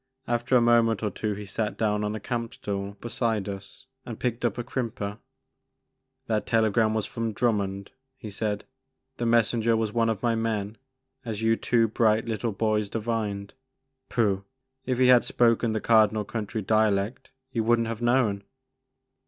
[0.27, 4.19] After a moment or two he sat down on a camp stool beside us and
[4.19, 5.19] picked up a crimper.
[6.25, 8.65] That telegram was from Drummond," he said;•*
[9.17, 10.79] the messenger was one of my men
[11.23, 13.53] as you two bright little boys divined.
[14.09, 14.43] Pooh!
[14.87, 18.43] If he had spoken the Cardinal County dialect you would n't have known."